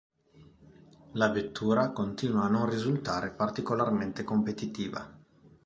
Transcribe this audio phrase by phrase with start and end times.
[1.11, 5.15] La vettura continua a non risultare particolarmente competitiva.